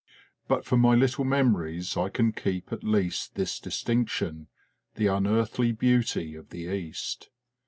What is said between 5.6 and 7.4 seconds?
beauty of the East.